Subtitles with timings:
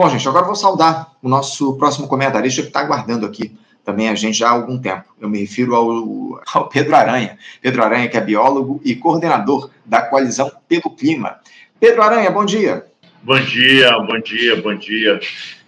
[0.00, 3.54] Bom, gente, agora vou saudar o nosso próximo comentarista que está aguardando aqui
[3.84, 5.04] também a gente já há algum tempo.
[5.20, 7.36] Eu me refiro ao, ao Pedro Aranha.
[7.60, 11.38] Pedro Aranha, que é biólogo e coordenador da Coalizão pelo Clima.
[11.78, 12.86] Pedro Aranha, bom dia.
[13.22, 15.20] Bom dia, bom dia, bom dia.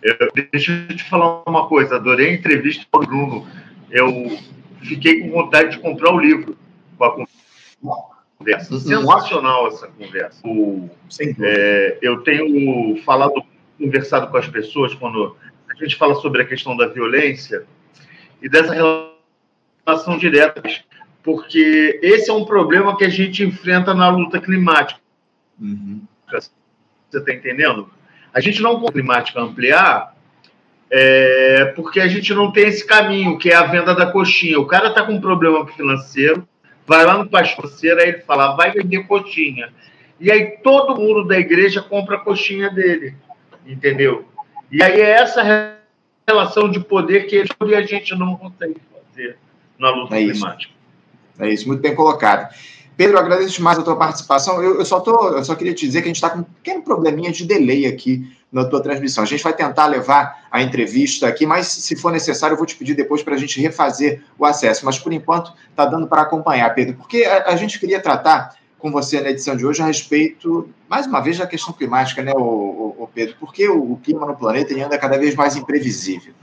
[0.02, 0.16] Eu,
[0.50, 1.96] deixa eu te falar uma coisa.
[1.96, 3.46] Adorei a entrevista com o Bruno.
[3.90, 4.38] Eu
[4.80, 6.56] fiquei com vontade de comprar o livro
[6.96, 7.10] com a
[8.38, 8.72] conversa.
[8.72, 8.80] Uhum.
[8.80, 10.40] Sensacional essa conversa.
[10.42, 10.88] O,
[11.20, 13.44] é, eu tenho falado,
[13.82, 15.36] conversado com as pessoas quando
[15.68, 17.64] a gente fala sobre a questão da violência
[18.40, 20.62] e dessa relação direta,
[21.22, 25.00] porque esse é um problema que a gente enfrenta na luta climática.
[25.60, 26.02] Uhum.
[26.30, 26.50] Você
[27.18, 27.90] está entendendo?
[28.32, 30.14] A gente não pode climática ampliar
[30.90, 34.60] é, porque a gente não tem esse caminho, que é a venda da coxinha.
[34.60, 36.46] O cara está com um problema financeiro,
[36.86, 39.72] vai lá no pastorceiro, aí ele fala, vai vender coxinha.
[40.20, 43.14] E aí todo mundo da igreja compra a coxinha dele,
[43.66, 44.24] entendeu?
[44.70, 45.76] E aí é essa
[46.26, 47.44] relação de poder que
[47.74, 49.36] a gente não consegue fazer
[49.78, 50.72] na luta é climática.
[51.38, 52.52] É isso, muito bem colocado.
[52.96, 54.62] Pedro, agradeço demais a tua participação.
[54.62, 56.42] Eu, eu, só tô, eu só queria te dizer que a gente está com um
[56.42, 59.24] pequeno probleminha de delay aqui na tua transmissão.
[59.24, 62.76] A gente vai tentar levar a entrevista aqui, mas se for necessário, eu vou te
[62.76, 64.84] pedir depois para a gente refazer o acesso.
[64.84, 68.90] Mas por enquanto está dando para acompanhar, Pedro, porque a, a, gente queria tratar com
[68.90, 72.96] você na edição de hoje a respeito, mais uma vez, da questão climática, né, o,
[72.98, 73.36] o, Pedro?
[73.38, 76.34] Porque o, o, clima no planeta anda cada vez mais imprevisível.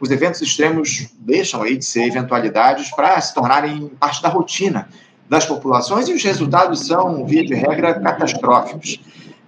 [0.00, 4.88] Os eventos extremos deixam aí de ser eventualidades para se tornarem parte da rotina
[5.28, 8.98] das populações e os resultados são, via de regra, catastróficos.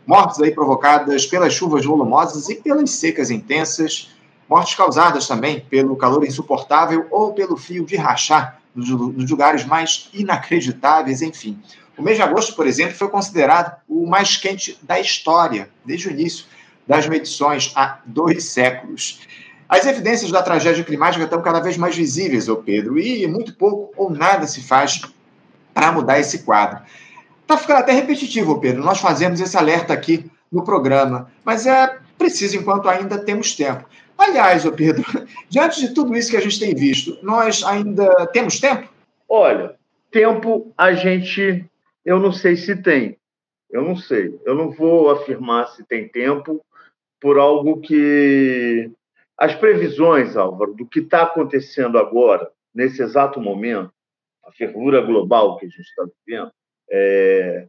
[0.06, 4.10] Mortes aí provocadas pelas chuvas volumosas e pelas secas intensas,
[4.46, 11.22] mortes causadas também pelo calor insuportável ou pelo frio de rachar nos lugares mais inacreditáveis,
[11.22, 11.58] enfim.
[11.96, 16.10] O mês de agosto, por exemplo, foi considerado o mais quente da história, desde o
[16.10, 16.46] início
[16.86, 19.20] das medições, há dois séculos.
[19.68, 23.92] As evidências da tragédia climática estão cada vez mais visíveis, ô Pedro, e muito pouco
[23.96, 25.00] ou nada se faz
[25.72, 26.82] para mudar esse quadro.
[27.42, 28.82] Está ficando até repetitivo, Pedro.
[28.82, 33.84] Nós fazemos esse alerta aqui no programa, mas é preciso enquanto ainda temos tempo.
[34.26, 35.04] Aliás, ô Pedro,
[35.50, 38.88] diante de tudo isso que a gente tem visto, nós ainda temos tempo?
[39.28, 39.76] Olha,
[40.10, 41.64] tempo a gente,
[42.04, 43.18] eu não sei se tem.
[43.70, 44.38] Eu não sei.
[44.44, 46.64] Eu não vou afirmar se tem tempo
[47.20, 48.90] por algo que
[49.36, 53.92] as previsões, Álvaro, do que está acontecendo agora, nesse exato momento,
[54.46, 56.50] a fervura global que a gente está vivendo,
[56.90, 57.66] é,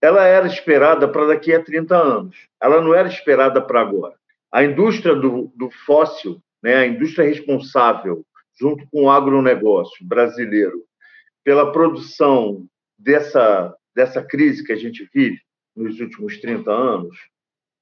[0.00, 2.48] ela era esperada para daqui a 30 anos.
[2.60, 4.14] Ela não era esperada para agora.
[4.54, 8.24] A indústria do, do fóssil, né, a indústria responsável,
[8.56, 10.84] junto com o agronegócio brasileiro,
[11.42, 12.64] pela produção
[12.96, 15.40] dessa, dessa crise que a gente vive
[15.74, 17.18] nos últimos 30 anos,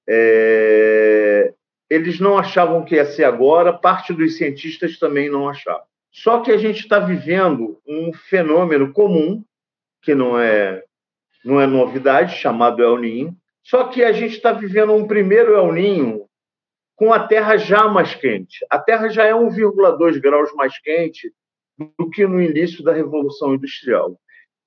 [0.08, 1.52] é,
[1.90, 5.84] eles não achavam que ia ser agora, parte dos cientistas também não achavam.
[6.10, 9.44] Só que a gente está vivendo um fenômeno comum,
[10.00, 10.82] que não é,
[11.44, 15.70] não é novidade, chamado El Ninho, só que a gente está vivendo um primeiro El
[15.70, 16.31] Ninho
[17.02, 18.64] com a Terra já mais quente.
[18.70, 21.32] A Terra já é 1,2 graus mais quente
[21.98, 24.16] do que no início da Revolução Industrial.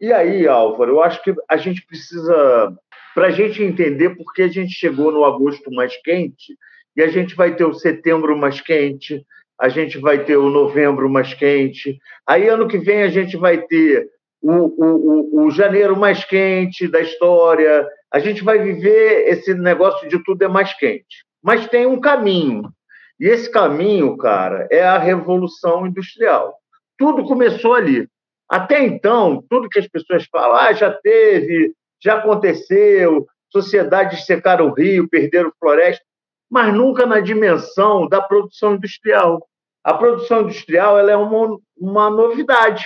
[0.01, 2.75] E aí, Álvaro, eu acho que a gente precisa,
[3.13, 6.57] para a gente entender por que a gente chegou no agosto mais quente,
[6.93, 9.25] e a gente vai ter o setembro mais quente,
[9.57, 11.97] a gente vai ter o novembro mais quente.
[12.27, 14.09] Aí, ano que vem, a gente vai ter
[14.41, 17.87] o, o, o, o janeiro mais quente da história.
[18.11, 21.24] A gente vai viver esse negócio de tudo é mais quente.
[21.45, 22.71] Mas tem um caminho.
[23.19, 26.57] E esse caminho, cara, é a revolução industrial.
[26.97, 28.09] Tudo começou ali.
[28.49, 34.73] Até então, tudo que as pessoas falam, ah, já teve, já aconteceu, sociedades secaram o
[34.73, 36.03] rio, perderam floresta
[36.49, 39.47] mas nunca na dimensão da produção industrial.
[39.83, 42.85] A produção industrial ela é uma, uma novidade,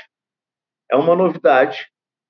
[0.90, 1.88] é uma novidade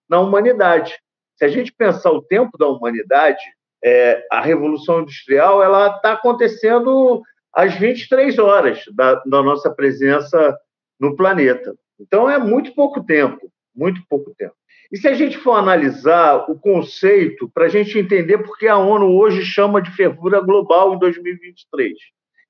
[0.09, 0.99] na humanidade.
[1.37, 3.41] Se a gente pensar o tempo da humanidade,
[3.83, 7.21] é, a revolução industrial ela está acontecendo
[7.53, 10.57] às 23 horas da, da nossa presença
[10.99, 11.73] no planeta.
[11.99, 14.55] Então é muito pouco tempo, muito pouco tempo.
[14.91, 18.77] E se a gente for analisar o conceito, para a gente entender por que a
[18.77, 21.93] ONU hoje chama de fervura global em 2023,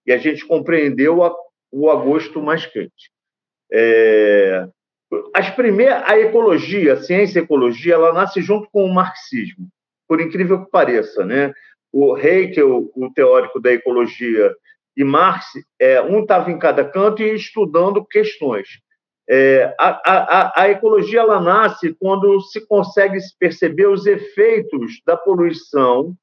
[0.06, 1.19] e a gente compreendeu
[1.71, 3.12] o agosto mais quente.
[3.71, 4.68] É,
[5.36, 9.68] as primeiras, a ecologia, a ciência e a ecologia, ela nasce junto com o marxismo,
[10.09, 11.23] por incrível que pareça.
[11.23, 11.53] Né?
[11.94, 14.51] O Haeckel, o teórico da ecologia,
[14.97, 15.45] e Marx,
[15.79, 18.67] é, um estava em cada canto e estudando questões.
[19.29, 26.15] É, a, a, a, ecologia ela nasce quando se consegue perceber os efeitos da poluição,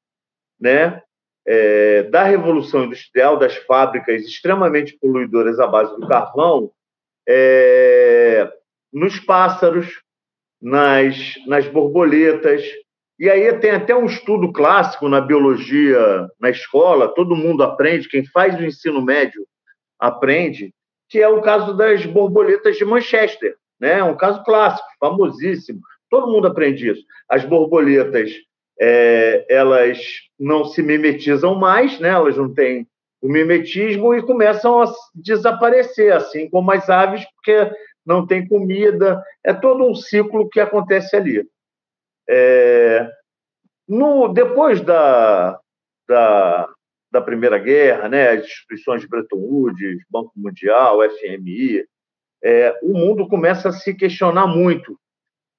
[0.59, 1.01] né,
[1.47, 6.69] é, da Revolução Industrial, das fábricas extremamente poluidoras à base do carvão,
[7.27, 8.51] é,
[8.91, 10.01] nos pássaros,
[10.61, 12.61] nas, nas borboletas.
[13.19, 18.23] E aí tem até um estudo clássico na biologia na escola, todo mundo aprende, quem
[18.25, 19.45] faz o ensino médio
[19.99, 20.71] aprende,
[21.09, 23.55] que é o caso das borboletas de Manchester.
[23.79, 23.99] Né?
[23.99, 25.79] É um caso clássico, famosíssimo.
[26.09, 27.03] Todo mundo aprende isso.
[27.27, 28.31] As borboletas,
[28.79, 29.99] é, elas
[30.39, 32.09] não se mimetizam mais, né?
[32.09, 32.87] elas não têm
[33.19, 37.71] o mimetismo e começam a desaparecer, assim como as aves, porque
[38.05, 39.21] não tem comida.
[39.43, 41.43] É todo um ciclo que acontece ali.
[42.29, 43.09] É,
[43.87, 45.59] no, depois da,
[46.07, 46.69] da,
[47.11, 51.85] da Primeira Guerra, né, as instituições de Bretton Woods, Banco Mundial, FMI,
[52.43, 54.99] é, o mundo começa a se questionar muito.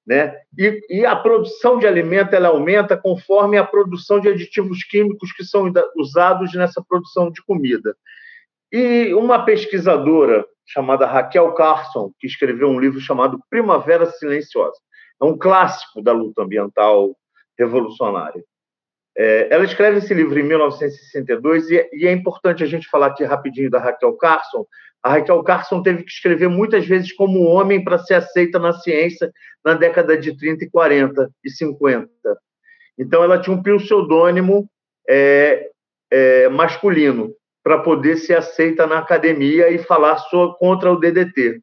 [0.05, 0.35] Né?
[0.57, 5.43] E, e, a produção de alimento ela aumenta conforme a produção de aditivos químicos que
[5.43, 7.95] são usados nessa produção de comida.
[8.71, 14.77] E uma pesquisadora chamada Raquel Carson, que escreveu um livro chamado Primavera Silenciosa,
[15.21, 17.15] é um clássico da luta ambiental
[17.57, 18.43] revolucionária.
[19.17, 23.23] É, ela escreve esse livro em 1962 e, e, é importante a gente falar aqui
[23.23, 24.65] rapidinho da Raquel Carson,
[25.01, 29.31] a Raquel Carson teve que escrever muitas vezes como homem para ser aceita na ciência
[29.63, 32.09] na década de 30 e 40 e 50.
[32.97, 34.69] Então, ela tinha um pseudônimo
[35.07, 35.69] é,
[36.11, 37.33] é, masculino
[37.63, 41.61] para poder ser aceita na academia e falar sobre, contra o DDT.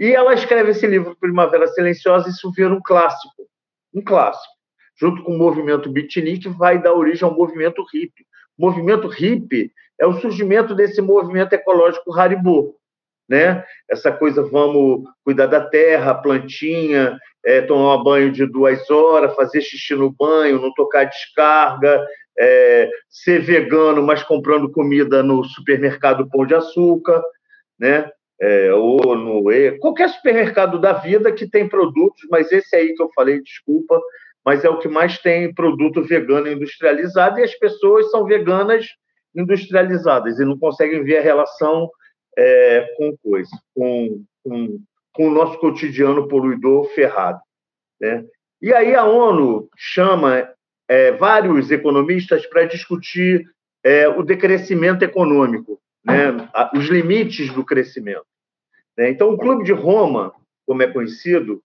[0.00, 3.46] E ela escreve esse livro, Primavera Silenciosa, e isso vira um clássico,
[3.94, 4.54] um clássico.
[4.98, 8.24] Junto com o movimento beatnik, vai dar origem ao movimento hippie.
[8.58, 9.70] O movimento hippie
[10.00, 12.76] é o surgimento desse movimento ecológico Haribo,
[13.28, 13.62] né?
[13.90, 19.94] Essa coisa, vamos cuidar da terra, plantinha, é, tomar banho de duas horas, fazer xixi
[19.94, 22.02] no banho, não tocar descarga,
[22.38, 27.22] é, ser vegano, mas comprando comida no supermercado Pão de Açúcar,
[27.78, 28.10] né?
[28.42, 29.42] É, ou no
[29.80, 34.00] qualquer supermercado da vida que tem produtos, mas esse aí que eu falei, desculpa,
[34.44, 38.86] mas é o que mais tem produto vegano industrializado e as pessoas são veganas
[39.34, 41.90] industrializadas e não conseguem ver a relação
[42.36, 44.80] é, com coisa, com, com,
[45.12, 47.40] com, o nosso cotidiano poluidor ferrado.
[48.00, 48.24] Né?
[48.62, 50.48] E aí a ONU chama
[50.88, 53.46] é, vários economistas para discutir
[53.84, 56.48] é, o decrescimento econômico, né?
[56.74, 58.26] os limites do crescimento.
[59.00, 59.08] Né?
[59.08, 60.30] Então, o Clube de Roma,
[60.66, 61.62] como é conhecido,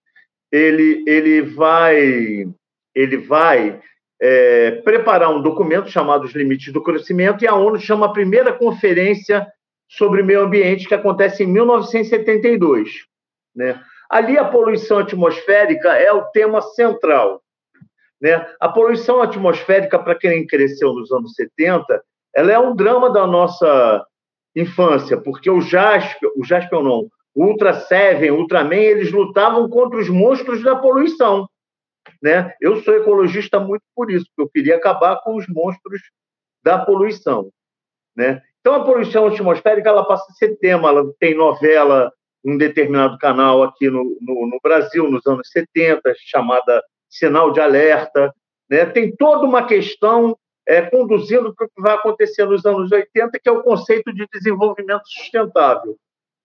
[0.50, 2.48] ele, ele vai,
[2.94, 3.78] ele vai
[4.18, 8.54] é, preparar um documento chamado Os Limites do Crescimento, e a ONU chama a primeira
[8.54, 9.46] conferência
[9.86, 13.04] sobre meio ambiente, que acontece em 1972.
[13.54, 13.78] Né?
[14.08, 17.42] Ali, a poluição atmosférica é o tema central.
[18.18, 18.46] Né?
[18.58, 22.02] A poluição atmosférica, para quem cresceu nos anos 70,
[22.34, 24.06] ela é um drama da nossa
[24.54, 30.62] infância, porque o Jasper, o Jasper não, Ultra Seven, Ultraman, eles lutavam contra os monstros
[30.62, 31.46] da poluição.
[32.22, 32.54] Né?
[32.60, 36.00] Eu sou ecologista muito por isso, porque eu queria acabar com os monstros
[36.64, 37.50] da poluição.
[38.16, 38.42] Né?
[38.60, 42.10] Então, a poluição atmosférica ela passa a ser tema, ela tem novela
[42.44, 48.32] um determinado canal aqui no, no, no Brasil, nos anos 70, chamada Sinal de Alerta.
[48.70, 48.86] Né?
[48.86, 50.36] Tem toda uma questão
[50.66, 54.26] é, conduzindo para o que vai acontecer nos anos 80, que é o conceito de
[54.32, 55.96] desenvolvimento sustentável,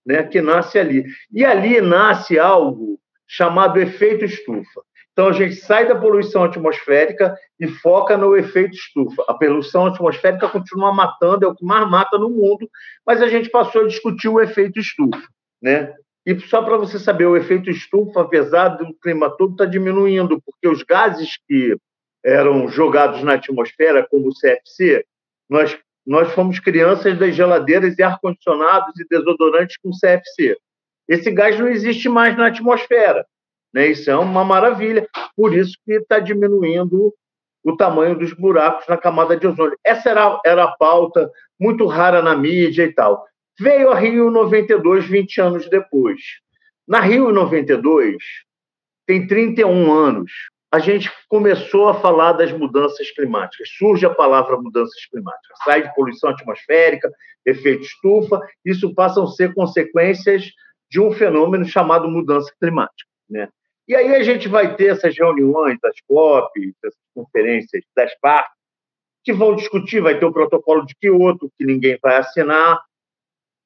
[0.05, 0.23] né?
[0.23, 1.05] que nasce ali.
[1.31, 4.81] E ali nasce algo chamado efeito estufa.
[5.13, 9.23] Então, a gente sai da poluição atmosférica e foca no efeito estufa.
[9.27, 12.69] A poluição atmosférica continua matando, é o que mais mata no mundo,
[13.05, 15.21] mas a gente passou a discutir o efeito estufa.
[15.61, 15.93] Né?
[16.25, 20.67] E só para você saber, o efeito estufa, apesar do clima todo, está diminuindo, porque
[20.67, 21.75] os gases que
[22.23, 25.03] eram jogados na atmosfera, como o CFC,
[25.49, 30.57] nós, nós fomos crianças das geladeiras e ar-condicionados e desodorantes com CFC.
[31.07, 33.25] Esse gás não existe mais na atmosfera.
[33.73, 33.87] Né?
[33.87, 35.07] Isso é uma maravilha.
[35.35, 37.13] Por isso que está diminuindo
[37.63, 39.77] o tamanho dos buracos na camada de ozônio.
[39.83, 41.29] Essa era, era a pauta
[41.59, 43.25] muito rara na mídia e tal.
[43.59, 46.19] Veio a Rio 92, 20 anos depois.
[46.87, 48.15] Na Rio 92,
[49.05, 50.31] tem 31 anos,
[50.71, 53.67] a gente começou a falar das mudanças climáticas.
[53.77, 55.57] Surge a palavra mudanças climáticas.
[55.65, 57.11] Sai de poluição atmosférica,
[57.45, 60.49] efeito estufa, isso passam a ser consequências
[60.89, 63.09] de um fenômeno chamado mudança climática.
[63.29, 63.49] Né?
[63.87, 68.53] E aí a gente vai ter essas reuniões das COP, essas conferências das partes,
[69.23, 72.81] que vão discutir, vai ter o protocolo de Kyoto, que ninguém vai assinar,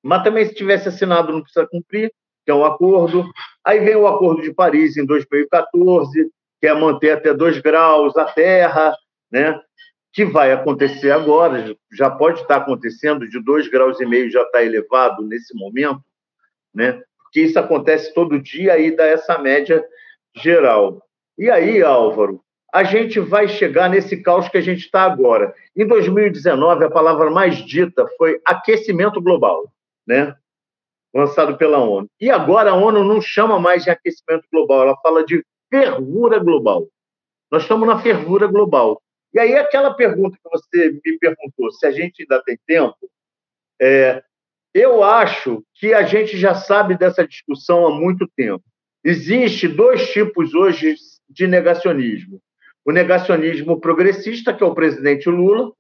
[0.04, 2.12] mas também se tivesse assinado não precisa cumprir,
[2.44, 3.26] que é um acordo.
[3.64, 8.26] Aí vem o Acordo de Paris em 2014, que é manter até 2 graus a
[8.26, 8.96] Terra,
[9.32, 9.60] né?
[10.14, 14.64] que vai acontecer agora, já pode estar acontecendo, de 2,5 graus e meio já está
[14.64, 16.02] elevado nesse momento,
[16.74, 17.02] né?
[17.24, 19.84] porque isso acontece todo dia e dá essa média
[20.34, 21.02] geral.
[21.38, 22.42] E aí, Álvaro,
[22.74, 25.54] a gente vai chegar nesse caos que a gente está agora.
[25.76, 29.66] Em 2019, a palavra mais dita foi aquecimento global,
[30.08, 30.34] né?
[31.14, 32.10] lançado pela ONU.
[32.20, 35.44] E agora a ONU não chama mais de aquecimento global, ela fala de
[35.76, 36.88] fervura global.
[37.52, 39.02] Nós estamos na fervura global.
[39.34, 42.98] E aí, aquela pergunta que você me perguntou, se a gente ainda tem tempo,
[43.82, 44.24] é,
[44.74, 48.64] eu acho que a gente já sabe dessa discussão há muito tempo.
[49.04, 50.96] Existe dois tipos hoje
[51.30, 52.42] de negacionismo.
[52.86, 55.74] O negacionismo progressista, que é o presidente Lula,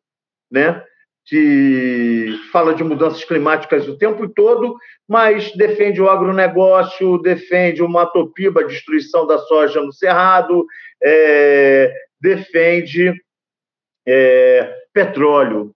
[0.51, 0.83] né,
[1.25, 4.77] que fala de mudanças climáticas o tempo todo,
[5.07, 10.65] mas defende o agronegócio, defende o matopiba, a destruição da soja no Cerrado,
[11.03, 11.91] é,
[12.21, 13.13] defende
[14.07, 15.71] é, petróleo.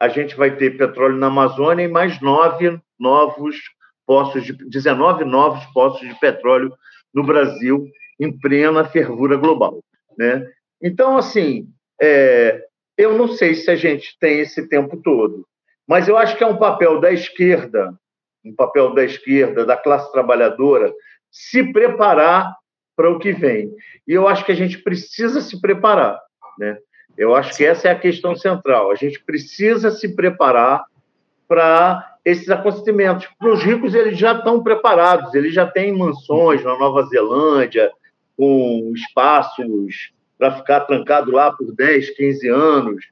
[0.00, 3.56] A gente vai ter petróleo na Amazônia e mais nove novos
[4.06, 6.72] poços de 19 novos poços de petróleo
[7.12, 7.86] no Brasil
[8.18, 9.82] em plena fervura global,
[10.18, 10.46] né?
[10.82, 11.68] Então, assim,
[12.00, 12.65] é,
[12.96, 15.46] eu não sei se a gente tem esse tempo todo,
[15.86, 17.94] mas eu acho que é um papel da esquerda,
[18.44, 20.92] um papel da esquerda, da classe trabalhadora,
[21.30, 22.54] se preparar
[22.96, 23.70] para o que vem.
[24.06, 26.20] E eu acho que a gente precisa se preparar,
[26.58, 26.78] né?
[27.16, 28.90] Eu acho que essa é a questão central.
[28.90, 30.84] A gente precisa se preparar
[31.48, 33.28] para esses acontecimentos.
[33.38, 37.90] Para os ricos, eles já estão preparados, eles já têm mansões na Nova Zelândia,
[38.36, 43.06] com espaços para ficar trancado lá por 10, 15 anos,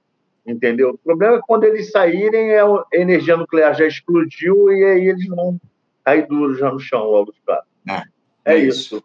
[0.46, 0.90] entendeu?
[0.90, 5.08] O problema é que quando eles saírem, é a energia nuclear já explodiu e aí
[5.08, 5.58] eles vão
[6.04, 7.62] cair duro já no chão logo de cara.
[7.88, 8.96] É, é, é isso.
[8.96, 9.04] isso.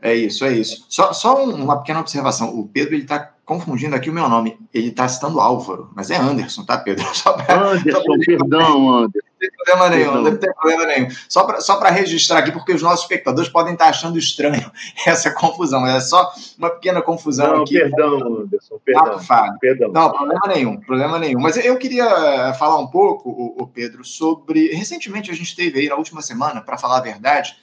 [0.00, 0.86] É isso, é isso.
[0.88, 2.56] Só, só uma pequena observação.
[2.56, 4.58] O Pedro ele está confundindo aqui o meu nome.
[4.72, 7.04] Ele está citando Álvaro, mas é Anderson, tá, Pedro?
[7.46, 8.18] Pra, Anderson, pra...
[8.24, 9.25] perdão, Anderson.
[9.36, 11.08] Não tem problema nenhum, não tem problema nenhum.
[11.28, 14.70] Só para só registrar aqui, porque os nossos espectadores podem estar achando estranho
[15.06, 17.78] essa confusão, é só uma pequena confusão não, aqui.
[17.78, 19.20] Perdão, Anderson, perdão.
[19.28, 19.92] Ah, perdão.
[19.92, 21.40] Não, problema nenhum, problema nenhum.
[21.40, 24.74] Mas eu queria eh, falar um pouco, o, o Pedro, sobre.
[24.74, 27.56] Recentemente a gente teve aí na última semana, para falar a verdade,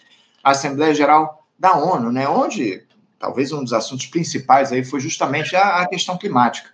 [0.43, 2.27] a Assembleia Geral da ONU, né?
[2.27, 2.83] Onde
[3.17, 6.69] talvez um dos assuntos principais aí foi justamente a, a questão climática.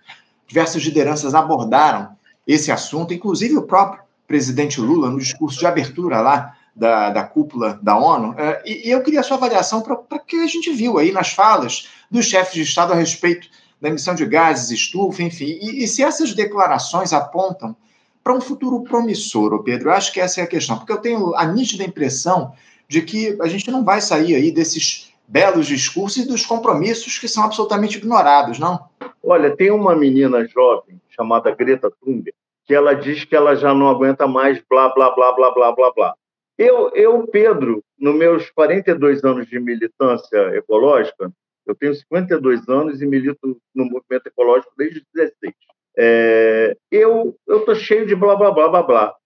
[0.46, 2.16] Diversas lideranças abordaram
[2.46, 7.80] esse assunto, inclusive o próprio presidente Lula, no discurso de abertura lá da, da cúpula
[7.82, 8.32] da ONU.
[8.38, 11.32] É, e, e, eu queria a sua avaliação para que a gente viu aí nas
[11.32, 13.48] falas dos chefes de Estado a respeito
[13.80, 15.58] da emissão de gases, estufa, enfim.
[15.60, 17.74] E, e se essas declarações apontam
[18.22, 19.88] para um futuro promissor, Pedro?
[19.88, 22.52] Eu acho que essa é a questão, porque eu tenho a nítida impressão
[22.86, 27.26] de que a gente não vai sair aí desses belos discursos e dos compromissos que
[27.26, 28.84] são absolutamente ignorados, não?
[29.24, 32.39] Olha, tem uma menina jovem chamada Greta Thunberg
[32.70, 35.92] que ela diz que ela já não aguenta mais blá, blá, blá, blá, blá, blá,
[35.92, 36.14] blá.
[36.56, 41.32] Eu, eu Pedro, nos meus 42 anos de militância ecológica,
[41.66, 45.52] eu tenho 52 anos e milito no movimento ecológico desde os 16.
[45.98, 49.16] É, eu estou cheio de blá, blá, blá, blá, blá.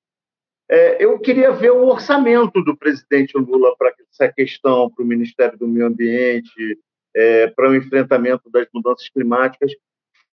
[0.71, 5.59] É, eu queria ver o orçamento do presidente Lula para essa questão, para o Ministério
[5.59, 6.79] do Meio Ambiente,
[7.15, 9.71] é, para o enfrentamento das mudanças climáticas.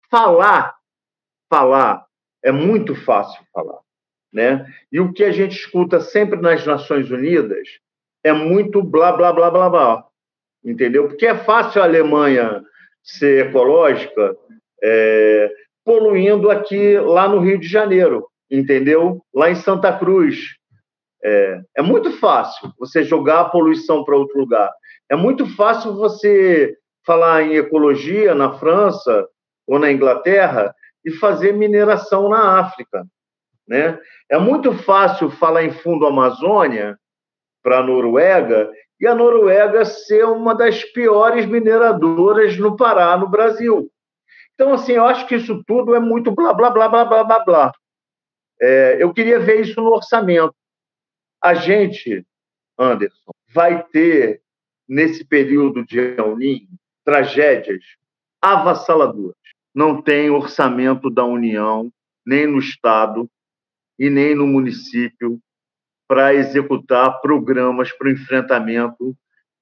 [0.10, 0.78] Falar,
[1.50, 2.06] falar,
[2.44, 3.80] é muito fácil falar.
[4.34, 4.66] Né?
[4.92, 7.68] E o que a gente escuta sempre nas Nações Unidas
[8.24, 10.06] é muito blá, blá, blá, blá, blá.
[10.64, 11.08] Entendeu?
[11.08, 12.64] Porque é fácil a Alemanha
[13.04, 14.38] ser ecológica
[14.82, 15.52] é,
[15.84, 19.24] poluindo aqui, lá no Rio de Janeiro entendeu?
[19.34, 20.58] Lá em Santa Cruz.
[21.24, 24.70] É, é muito fácil você jogar a poluição para outro lugar.
[25.10, 29.26] É muito fácil você falar em ecologia na França
[29.66, 33.06] ou na Inglaterra e fazer mineração na África.
[33.68, 34.00] Né?
[34.30, 36.98] É muito fácil falar em fundo Amazônia
[37.64, 43.92] para a Noruega e a Noruega ser uma das piores mineradoras no Pará, no Brasil.
[44.54, 47.40] Então, assim, eu acho que isso tudo é muito blá, blá, blá, blá, blá, blá,
[47.40, 47.72] blá.
[48.62, 50.54] É, eu queria ver isso no orçamento.
[51.42, 52.24] A gente,
[52.78, 54.42] Anderson, vai ter,
[54.88, 56.68] nesse período de El Niño,
[57.04, 57.84] tragédias
[58.40, 59.36] avassaladoras.
[59.74, 61.92] Não tem orçamento da União,
[62.26, 63.30] nem no Estado
[63.98, 65.40] e nem no município
[66.08, 69.16] para executar programas para o enfrentamento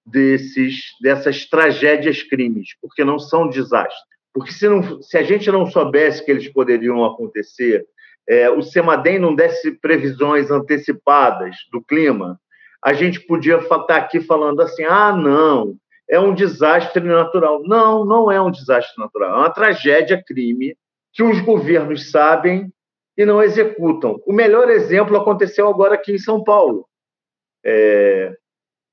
[0.06, 4.00] desses, dessas tragédias crimes, porque não são desastres.
[4.34, 7.86] Porque se, não, se a gente não soubesse que eles poderiam acontecer,
[8.28, 12.40] é, o Semadem não desse previsões antecipadas do clima,
[12.84, 15.76] a gente podia estar tá aqui falando assim: ah, não,
[16.10, 17.62] é um desastre natural.
[17.64, 20.76] Não, não é um desastre natural, é uma tragédia crime
[21.14, 22.72] que os governos sabem
[23.18, 24.22] e não executam.
[24.26, 26.88] O melhor exemplo aconteceu agora aqui em São Paulo.
[27.64, 28.34] É,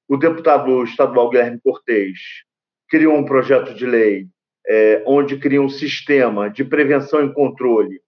[0.08, 2.44] o deputado estadual Guilherme Cortes
[2.88, 4.26] criou um projeto de lei
[4.66, 8.00] é, onde cria um sistema de prevenção e controle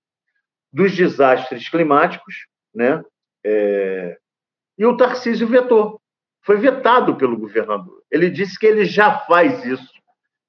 [0.72, 3.02] dos desastres climáticos, né?
[3.44, 4.18] É,
[4.76, 6.00] e o Tarcísio vetou.
[6.42, 8.02] Foi vetado pelo governador.
[8.10, 9.92] Ele disse que ele já faz isso,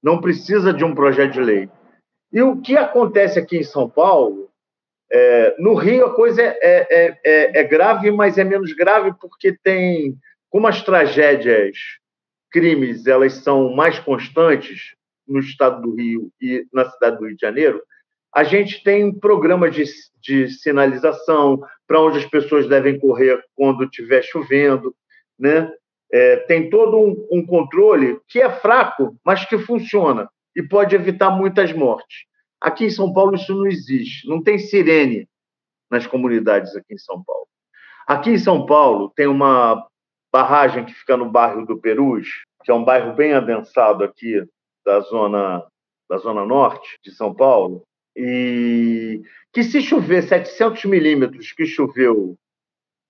[0.01, 1.69] não precisa de um projeto de lei.
[2.31, 4.49] E o que acontece aqui em São Paulo,
[5.11, 9.57] é, no Rio a coisa é, é, é, é grave, mas é menos grave porque
[9.63, 10.15] tem,
[10.49, 11.75] como as tragédias,
[12.51, 14.95] crimes, elas são mais constantes
[15.27, 17.81] no estado do Rio e na cidade do Rio de Janeiro,
[18.33, 19.83] a gente tem programas de,
[20.21, 24.95] de sinalização para onde as pessoas devem correr quando estiver chovendo,
[25.39, 25.71] né?
[26.11, 31.29] É, tem todo um, um, controle que é fraco, mas que funciona e pode evitar
[31.29, 32.25] muitas mortes.
[32.59, 35.27] Aqui em São Paulo isso não existe, não tem sirene
[35.89, 37.47] nas comunidades aqui em São Paulo.
[38.07, 39.87] Aqui em São Paulo tem uma
[40.33, 42.27] barragem que fica no bairro do Perus,
[42.63, 44.43] que é um bairro bem adensado aqui
[44.85, 45.65] da zona
[46.09, 47.83] da zona norte de São Paulo,
[48.15, 49.21] e
[49.53, 52.35] que se chover 700 milímetros que choveu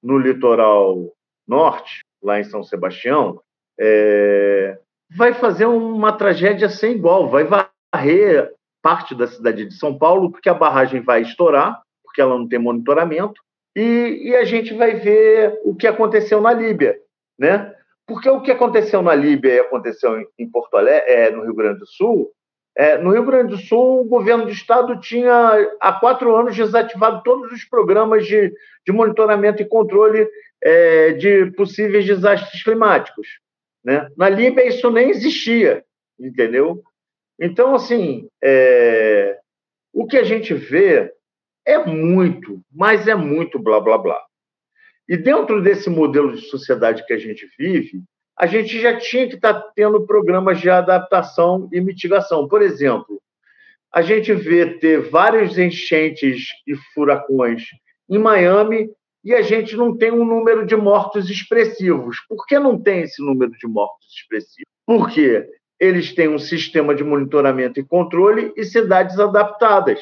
[0.04, 1.14] no litoral
[1.48, 3.42] norte, lá em São Sebastião,
[3.80, 4.78] é,
[5.16, 10.50] vai fazer uma tragédia sem igual, vai varrer parte da cidade de São Paulo, porque
[10.50, 13.42] a barragem vai estourar, porque ela não tem monitoramento,
[13.76, 16.98] e, e a gente vai ver o que aconteceu na Líbia,
[17.38, 17.74] né?
[18.08, 21.80] Porque o que aconteceu na Líbia e aconteceu em Porto Alegre, é, no Rio Grande
[21.80, 22.32] do Sul,
[22.76, 27.22] é, no Rio Grande do Sul, o governo do estado tinha, há quatro anos, desativado
[27.24, 28.54] todos os programas de,
[28.86, 30.28] de monitoramento e controle
[30.64, 33.28] é, de possíveis desastres climáticos.
[33.84, 34.10] Né?
[34.18, 35.84] Na Líbia, isso nem existia,
[36.20, 36.84] entendeu?
[37.40, 39.40] Então, assim, é,
[39.94, 41.12] o que a gente vê
[41.66, 44.22] é muito, mas é muito blá, blá, blá.
[45.08, 48.04] E dentro desse modelo de sociedade que a gente vive,
[48.38, 52.48] a gente já tinha que estar tá tendo programas de adaptação e mitigação.
[52.48, 53.22] Por exemplo,
[53.92, 57.64] a gente vê ter vários enchentes e furacões
[58.10, 58.90] em Miami
[59.24, 62.18] e a gente não tem um número de mortos expressivos.
[62.28, 64.70] Por que não tem esse número de mortos expressivos?
[64.86, 65.48] Porque
[65.80, 70.00] eles têm um sistema de monitoramento e controle e cidades adaptadas.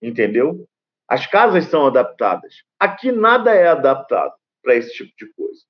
[0.00, 0.66] Entendeu?
[1.08, 2.62] As casas são adaptadas.
[2.78, 5.62] Aqui nada é adaptado para esse tipo de coisa.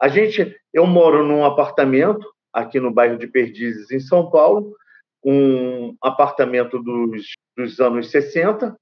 [0.00, 4.76] A gente, eu moro num apartamento aqui no bairro de Perdizes, em São Paulo,
[5.24, 8.76] um apartamento dos, dos anos 60.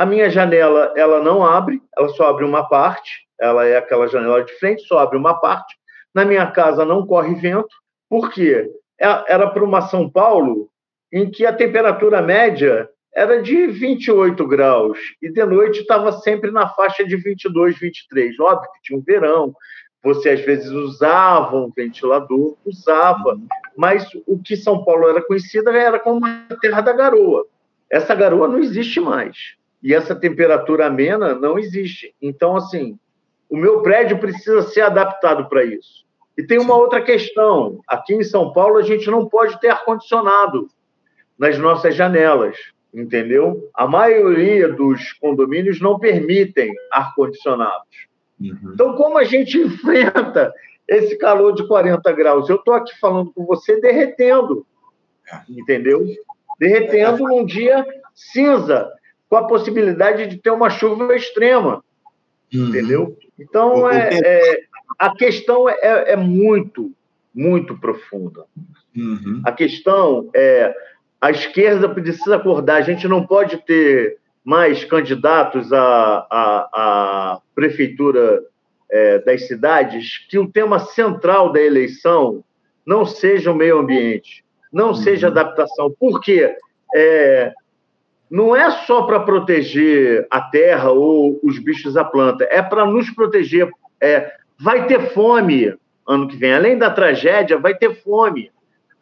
[0.00, 4.42] A minha janela, ela não abre, ela só abre uma parte, ela é aquela janela
[4.42, 5.76] de frente, só abre uma parte.
[6.14, 7.68] Na minha casa não corre vento,
[8.08, 8.66] por quê?
[8.98, 10.70] É, era para uma São Paulo
[11.12, 16.66] em que a temperatura média era de 28 graus e de noite estava sempre na
[16.66, 18.40] faixa de 22, 23.
[18.40, 19.54] Óbvio que tinha um verão,
[20.02, 23.38] você às vezes usava um ventilador, usava,
[23.76, 27.44] mas o que São Paulo era conhecida era como a terra da garoa.
[27.90, 29.59] Essa garoa não existe mais.
[29.82, 32.14] E essa temperatura amena não existe.
[32.20, 32.98] Então, assim,
[33.48, 36.04] o meu prédio precisa ser adaptado para isso.
[36.36, 37.80] E tem uma outra questão.
[37.86, 40.68] Aqui em São Paulo, a gente não pode ter ar-condicionado
[41.38, 42.56] nas nossas janelas,
[42.94, 43.68] entendeu?
[43.74, 48.08] A maioria dos condomínios não permitem ar-condicionados.
[48.40, 48.72] Uhum.
[48.74, 50.52] Então, como a gente enfrenta
[50.86, 52.48] esse calor de 40 graus?
[52.48, 54.66] Eu estou aqui falando com você derretendo,
[55.30, 55.40] é.
[55.48, 56.04] entendeu?
[56.58, 58.90] Derretendo num dia cinza,
[59.30, 61.84] com a possibilidade de ter uma chuva extrema,
[62.52, 62.68] uhum.
[62.68, 63.16] entendeu?
[63.38, 64.60] Então, é, é,
[64.98, 66.92] a questão é, é, muito,
[67.32, 68.44] muito profunda.
[68.94, 69.40] Uhum.
[69.44, 70.74] A questão é
[71.20, 72.76] a esquerda precisa acordar.
[72.78, 78.42] A gente não pode ter mais candidatos à, à, à prefeitura
[78.90, 82.42] é, das cidades, que o tema central da eleição
[82.84, 84.94] não seja o meio ambiente, não uhum.
[84.94, 85.94] seja adaptação.
[86.00, 86.56] Por quê?
[86.92, 87.52] É,
[88.30, 93.10] não é só para proteger a terra ou os bichos da planta, é para nos
[93.10, 93.68] proteger.
[94.00, 95.74] É, vai ter fome
[96.06, 98.50] ano que vem, além da tragédia, vai ter fome,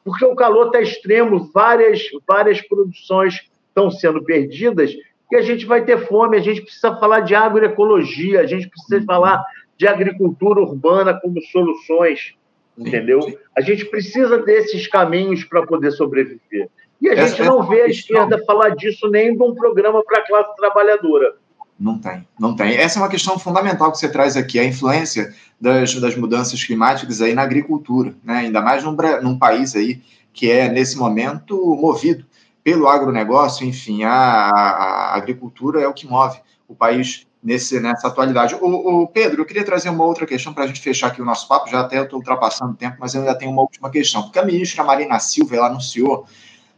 [0.04, 4.94] porque o calor está extremo, várias, várias produções estão sendo perdidas
[5.28, 9.04] que a gente vai ter fome, a gente precisa falar de agroecologia, a gente precisa
[9.04, 9.44] falar
[9.76, 12.34] de agricultura urbana como soluções,
[12.76, 13.20] entendeu?
[13.56, 16.68] A gente precisa desses caminhos para poder sobreviver.
[17.00, 20.18] E a Essa gente não vê a esquerda falar disso nem de um programa para
[20.18, 21.36] a classe trabalhadora.
[21.78, 22.76] Não tem, não tem.
[22.76, 27.20] Essa é uma questão fundamental que você traz aqui, a influência das, das mudanças climáticas
[27.22, 28.38] aí na agricultura, né?
[28.38, 32.24] ainda mais num, num país aí que é, nesse momento, movido
[32.62, 38.54] pelo agronegócio, enfim, a, a, agricultura é o que move o país nesse, nessa atualidade.
[38.56, 41.24] O, o Pedro, eu queria trazer uma outra questão para a gente fechar aqui o
[41.24, 44.22] nosso papo, já até estou ultrapassando o tempo, mas eu ainda tenho uma última questão,
[44.22, 46.26] porque a ministra Marina Silva ela anunciou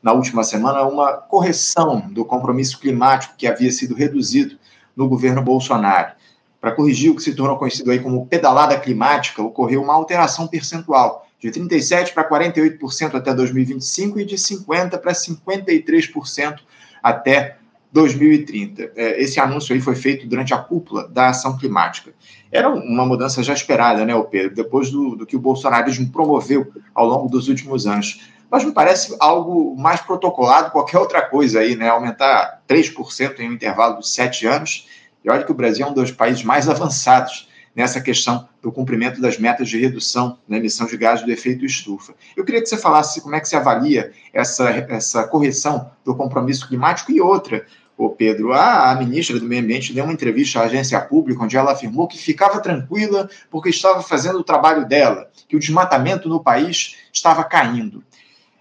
[0.03, 4.57] na última semana uma correção do compromisso climático que havia sido reduzido
[4.97, 6.13] no governo Bolsonaro.
[6.61, 11.27] Para corrigir o que se tornou conhecido aí como pedalada climática, ocorreu uma alteração percentual
[11.41, 16.59] de 37% para 48% até 2025 e de 50% para 53%
[17.03, 17.57] até
[17.93, 18.93] 2030.
[18.95, 22.13] É, esse anúncio aí foi feito durante a cúpula da ação climática.
[22.53, 27.07] Era uma mudança já esperada, né, Pedro, depois do, do que o bolsonarismo promoveu ao
[27.07, 28.21] longo dos últimos anos.
[28.51, 31.89] Mas me parece algo mais protocolado qualquer outra coisa aí, né?
[31.89, 34.89] Aumentar 3% em um intervalo de sete anos.
[35.25, 39.21] E olha que o Brasil é um dos países mais avançados nessa questão do cumprimento
[39.21, 42.15] das metas de redução na emissão de gases do efeito estufa.
[42.37, 46.67] Eu queria que você falasse como é que você avalia essa, essa correção do compromisso
[46.67, 47.65] climático e outra,
[47.97, 51.57] o Pedro, a, a, ministra do Meio Ambiente deu uma entrevista à agência pública onde
[51.57, 56.43] ela afirmou que ficava tranquila porque estava fazendo o trabalho dela, que o desmatamento no
[56.43, 58.03] país estava caindo.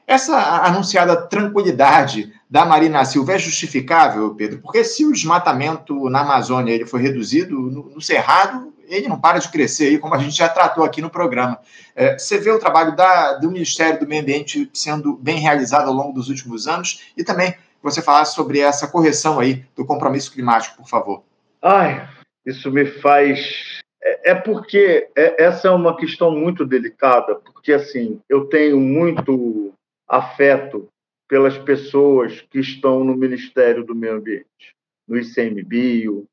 [0.10, 4.58] Essa anunciada tranquilidade da Marina Silva é justificável, Pedro?
[4.58, 9.48] Porque se o desmatamento na Amazônia ele foi reduzido, no, Cerrado ele não para de
[9.50, 11.60] crescer, como a gente já tratou aqui no programa.
[11.96, 15.94] É, você vê o trabalho da, do Ministério do Meio Ambiente sendo bem realizado ao
[15.94, 20.78] longo dos últimos anos e também você falasse sobre essa correção aí do compromisso climático,
[20.78, 21.22] por favor.
[21.62, 22.10] Ai,
[22.44, 23.80] isso me faz.
[24.02, 29.69] É, é porque é, essa é uma questão muito delicada, porque assim eu tenho muito
[30.10, 30.90] afeto
[31.28, 34.76] pelas pessoas que estão no Ministério do Meio Ambiente,
[35.08, 36.28] no ICMBio,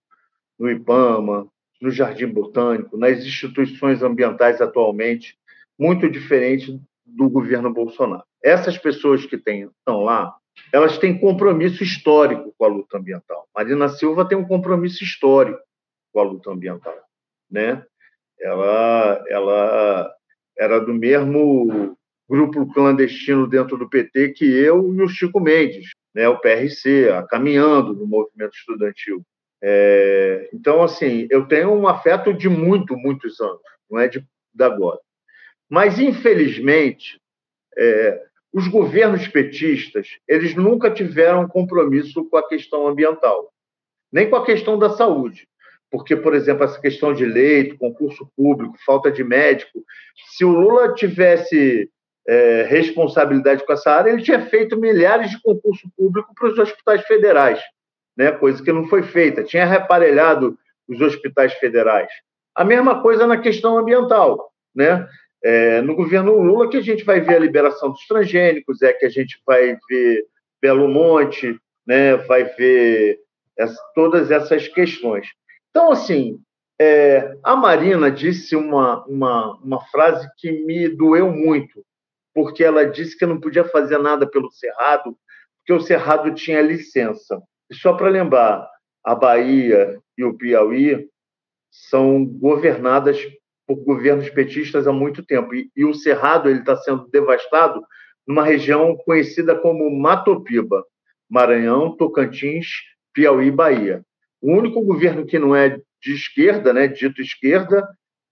[0.59, 1.47] no IBAMA,
[1.81, 5.39] no Jardim Botânico, nas instituições ambientais atualmente,
[5.79, 8.25] muito diferente do governo Bolsonaro.
[8.43, 10.35] Essas pessoas que tem, estão lá,
[10.73, 13.47] elas têm compromisso histórico com a luta ambiental.
[13.55, 15.61] Marina Silva tem um compromisso histórico
[16.13, 16.97] com a luta ambiental,
[17.51, 17.85] né?
[18.41, 20.15] Ela, ela
[20.59, 21.96] era do mesmo
[22.29, 26.29] grupo clandestino dentro do PT que eu e o Chico Mendes, né?
[26.29, 29.23] O PRC, a caminhando no movimento estudantil.
[29.63, 33.61] É, então, assim, eu tenho um afeto de muito, muitos anos,
[33.91, 34.99] não é de, de agora.
[35.69, 37.21] Mas, infelizmente,
[37.77, 43.53] é, os governos petistas, eles nunca tiveram compromisso com a questão ambiental,
[44.11, 45.47] nem com a questão da saúde.
[45.91, 49.85] Porque, por exemplo, essa questão de leito, concurso público, falta de médico,
[50.35, 51.91] se o Lula tivesse
[52.27, 57.03] é, responsabilidade com essa área, ele tinha feito milhares de concurso público para os hospitais
[57.07, 57.61] federais,
[58.17, 58.33] né?
[58.33, 59.45] coisa que não foi feita.
[59.45, 60.59] Tinha reparelhado
[60.89, 62.11] os hospitais federais.
[62.55, 64.51] A mesma coisa na questão ambiental.
[64.75, 65.07] Né?
[65.43, 69.07] É, no governo Lula que a gente vai ver a liberação dos transgênicos, é que
[69.07, 70.25] a gente vai ver
[70.61, 73.21] Belo Monte, né, vai ver
[73.57, 75.29] essa, todas essas questões.
[75.71, 76.41] Então, assim,
[76.81, 81.85] é, a Marina disse uma, uma, uma frase que me doeu muito,
[82.37, 85.17] porque ela disse que não podia fazer nada pelo Cerrado,
[85.59, 87.43] porque o Cerrado tinha licença.
[87.71, 88.69] E só para lembrar,
[89.03, 91.09] a Bahia e o Piauí
[91.71, 93.19] são governadas
[93.67, 95.55] por governos petistas há muito tempo.
[95.55, 97.83] E, e o Cerrado está sendo devastado
[98.29, 100.85] numa região conhecida como Matopiba,
[101.31, 102.67] Maranhão, Tocantins,
[103.15, 104.05] Piauí, Bahia.
[104.43, 107.89] O único governo que não é de esquerda, né, dito esquerda,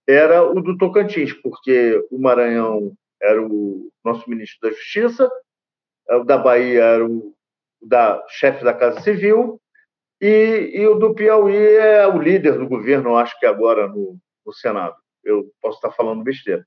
[0.07, 5.29] era o do Tocantins, porque o Maranhão era o nosso ministro da Justiça,
[6.09, 7.33] o da Bahia era o
[7.81, 9.59] da chefe da Casa Civil
[10.21, 14.53] e, e, o do Piauí é o líder do governo, acho que agora no, no
[14.53, 16.65] Senado eu posso estar falando besteira.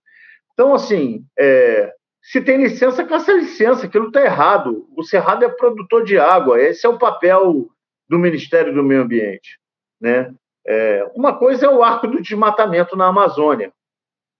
[0.52, 4.86] Então, assim, é, se tem licença, caça licença, aquilo está errado.
[4.96, 7.70] O Cerrado é produtor de água, esse é o papel
[8.08, 9.58] do Ministério do Meio Ambiente.
[10.00, 10.34] Né?
[10.66, 13.72] É, uma coisa é o arco do desmatamento na Amazônia,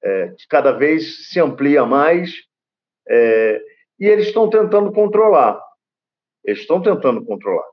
[0.03, 2.33] é, que cada vez se amplia mais,
[3.09, 3.61] é,
[3.99, 5.61] e eles estão tentando controlar.
[6.45, 7.67] Eles estão tentando controlar.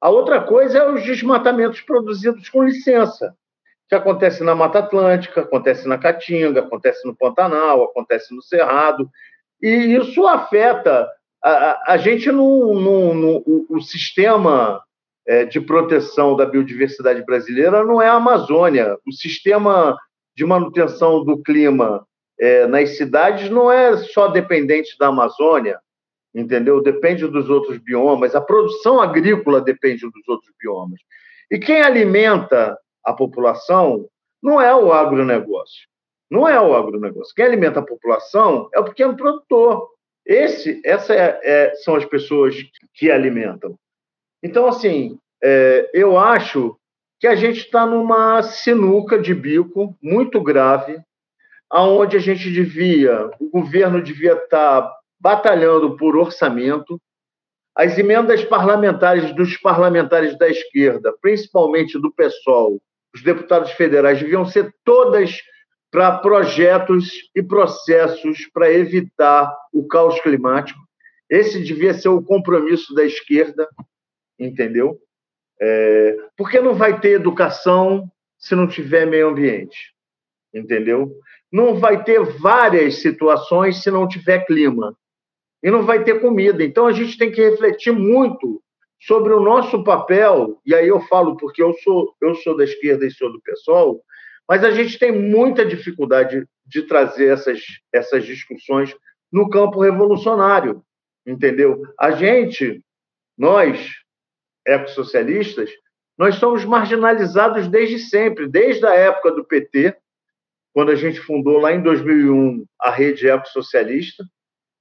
[0.00, 3.34] A outra coisa é os desmatamentos produzidos com licença
[3.88, 9.08] que acontece na Mata Atlântica, acontece na Caatinga, acontece no Pantanal, acontece no Cerrado,
[9.62, 11.10] e isso afeta
[11.42, 14.82] a, a gente no, no, no o, o, sistema
[15.26, 19.96] é, de proteção da biodiversidade brasileira não é a Amazônia, o sistema
[20.38, 22.06] de manutenção do clima
[22.38, 25.80] é, nas cidades não é só dependente da Amazônia,
[26.32, 26.80] entendeu?
[26.80, 31.00] Depende dos outros biomas, a produção agrícola depende dos outros biomas.
[31.50, 34.08] E quem alimenta a população
[34.40, 35.88] não é o agronegócio.
[36.30, 37.34] Não é o agronegócio.
[37.34, 39.88] Quem alimenta a população é o pequeno produtor.
[40.24, 42.54] Esse, essa é, é, são as pessoas
[42.94, 43.76] que alimentam.
[44.40, 46.78] Então, assim, é, eu acho
[47.18, 51.00] que a gente está numa sinuca de bico muito grave,
[51.70, 57.00] aonde a gente devia, o governo devia estar tá batalhando por orçamento,
[57.74, 62.80] as emendas parlamentares dos parlamentares da esquerda, principalmente do PSOL,
[63.14, 65.40] os deputados federais, deviam ser todas
[65.90, 70.78] para projetos e processos para evitar o caos climático.
[71.30, 73.68] Esse devia ser o compromisso da esquerda,
[74.38, 74.98] entendeu?
[75.60, 79.92] É, porque não vai ter educação se não tiver meio ambiente,
[80.54, 81.12] entendeu?
[81.50, 84.96] Não vai ter várias situações se não tiver clima.
[85.62, 86.62] E não vai ter comida.
[86.62, 88.62] Então a gente tem que refletir muito
[89.00, 93.06] sobre o nosso papel, e aí eu falo porque eu sou, eu sou da esquerda
[93.06, 94.02] e sou do PSOL,
[94.48, 97.60] mas a gente tem muita dificuldade de trazer essas,
[97.92, 98.94] essas discussões
[99.30, 100.82] no campo revolucionário,
[101.26, 101.82] entendeu?
[101.98, 102.82] A gente,
[103.36, 103.94] nós,
[104.68, 105.70] ecossocialistas,
[106.16, 109.96] nós somos marginalizados desde sempre, desde a época do PT,
[110.74, 114.24] quando a gente fundou lá em 2001 a rede ecossocialista,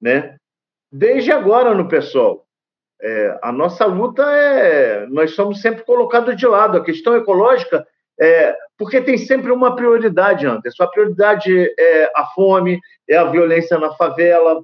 [0.01, 0.35] né?
[0.91, 2.45] Desde agora no PSOL.
[2.99, 5.05] É, a nossa luta é.
[5.07, 6.77] Nós somos sempre colocados de lado.
[6.77, 7.85] A questão ecológica
[8.19, 8.55] é.
[8.77, 10.83] Porque tem sempre uma prioridade, Anderson.
[10.83, 14.61] A prioridade é a fome, é a violência na favela.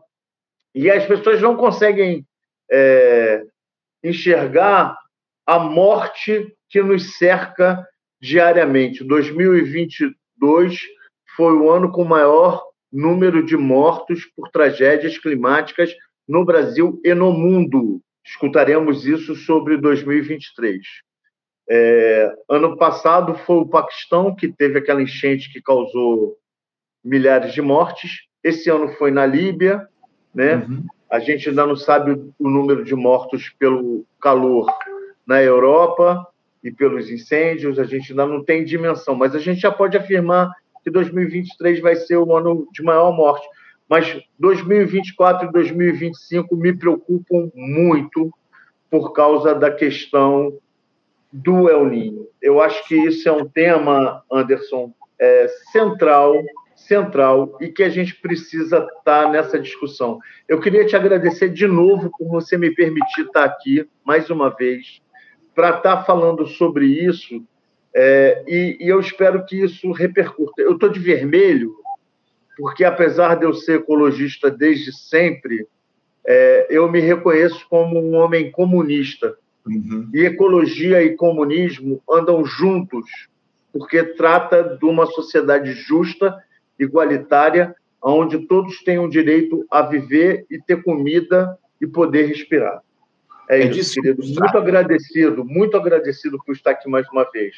[0.73, 2.25] E as pessoas não conseguem
[2.71, 3.43] é,
[4.03, 4.97] enxergar
[5.45, 7.86] a morte que nos cerca
[8.21, 9.03] diariamente.
[9.03, 10.79] 2022
[11.36, 15.93] foi o ano com maior número de mortos por tragédias climáticas
[16.27, 18.01] no Brasil e no mundo.
[18.25, 20.79] Escutaremos isso sobre 2023.
[21.69, 26.38] É, ano passado foi o Paquistão que teve aquela enchente que causou
[27.03, 28.21] milhares de mortes.
[28.43, 29.88] Esse ano foi na Líbia,
[30.34, 30.56] né?
[30.56, 30.86] Uhum.
[31.10, 34.67] A gente ainda não sabe o número de mortos pelo calor
[35.25, 36.25] na Europa
[36.63, 40.51] e pelos incêndios, a gente ainda não tem dimensão, mas a gente já pode afirmar
[40.83, 43.47] que 2023 vai ser o ano de maior morte.
[43.89, 48.31] Mas 2024 e 2025 me preocupam muito
[48.89, 50.57] por causa da questão
[51.31, 52.27] do El Ninho.
[52.41, 56.36] Eu acho que isso é um tema, Anderson, é, central,
[56.75, 60.19] central e que a gente precisa estar nessa discussão.
[60.47, 65.01] Eu queria te agradecer de novo por você me permitir estar aqui mais uma vez
[65.56, 67.44] para estar tá falando sobre isso
[67.96, 70.62] é, e, e, eu espero que isso repercuta.
[70.62, 71.76] Eu estou de vermelho
[72.58, 75.68] porque, apesar de eu ser ecologista desde sempre,
[76.26, 79.36] é, eu me reconheço como um homem comunista.
[79.66, 80.10] Uhum.
[80.13, 83.28] E ecologia e comunismo andam juntos,
[83.72, 86.36] porque trata de uma sociedade justa,
[86.78, 92.82] igualitária, onde todos tenham direito a viver e ter comida e poder respirar.
[93.49, 94.23] É, é isso, querido.
[94.23, 97.56] Muito agradecido, muito agradecido por estar aqui mais uma vez.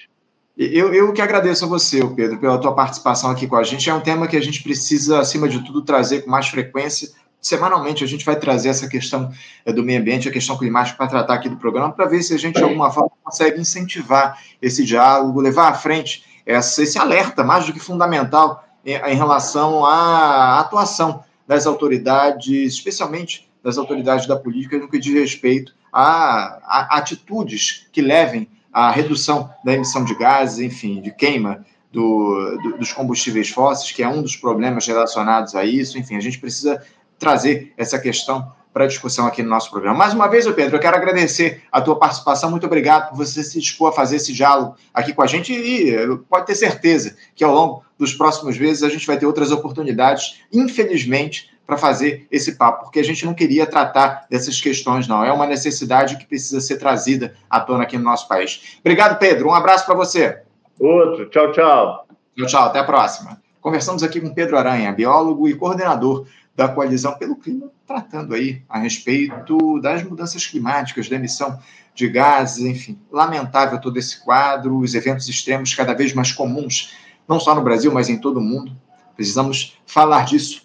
[0.58, 3.90] Eu, eu que agradeço a você, Pedro, pela tua participação aqui com a gente.
[3.90, 7.10] É um tema que a gente precisa, acima de tudo, trazer com mais frequência.
[7.42, 9.32] Semanalmente a gente vai trazer essa questão
[9.66, 12.34] é, do meio ambiente, a questão climática, para tratar aqui do programa, para ver se
[12.34, 17.44] a gente, de alguma forma, consegue incentivar esse diálogo, levar à frente essa, esse alerta,
[17.44, 24.38] mais do que fundamental, em, em relação à atuação das autoridades, especialmente das autoridades da
[24.38, 30.14] política no que diz respeito a, a atitudes que levem à redução da emissão de
[30.14, 35.56] gases, enfim, de queima do, do, dos combustíveis fósseis, que é um dos problemas relacionados
[35.56, 35.98] a isso.
[35.98, 36.80] Enfim, a gente precisa
[37.18, 39.98] trazer essa questão para discussão aqui no nosso programa.
[39.98, 42.52] Mais uma vez, Pedro, eu quero agradecer a tua participação.
[42.52, 46.18] Muito obrigado por você se dispor a fazer esse diálogo aqui com a gente e
[46.30, 50.42] pode ter certeza que ao longo dos próximos meses a gente vai ter outras oportunidades,
[50.52, 55.24] infelizmente, para fazer esse papo, porque a gente não queria tratar dessas questões, não.
[55.24, 58.78] É uma necessidade que precisa ser trazida à tona aqui no nosso país.
[58.80, 59.50] Obrigado, Pedro.
[59.50, 60.42] Um abraço para você.
[60.80, 61.30] Outro.
[61.30, 62.08] Tchau, tchau.
[62.38, 62.64] Tchau, tchau.
[62.66, 63.42] Até a próxima.
[63.60, 68.80] Conversamos aqui com Pedro Aranha, biólogo e coordenador da Coalizão pelo Clima, tratando aí a
[68.80, 71.60] respeito das mudanças climáticas, da emissão
[71.94, 73.00] de gases, enfim.
[73.12, 76.94] Lamentável todo esse quadro, os eventos extremos cada vez mais comuns,
[77.28, 78.72] não só no Brasil, mas em todo o mundo.
[79.16, 80.65] Precisamos falar disso